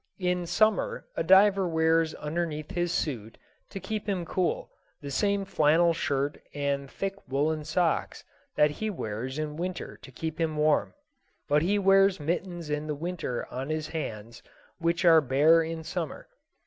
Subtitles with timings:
[0.17, 3.37] In summer a diver wears underneath his suit,
[3.69, 8.23] to keep him cool, the same flannel shirt and thick woolen socks
[8.55, 10.95] that he wears in winter to keep him warm.
[11.47, 14.41] But he wears mittens in winter on his hands,
[14.79, 16.27] which are bare in summer.